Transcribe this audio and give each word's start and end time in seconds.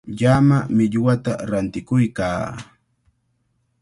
Llama 0.19 0.55
millwata 0.77 1.31
rantikuykaa. 1.49 2.43